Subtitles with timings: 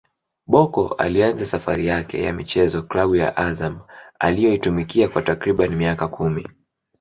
[0.47, 3.79] Bocco alianza safari yake ya michezo klabu ya Azam
[4.19, 6.47] aliyoitumikia kwa takriban miaka kumi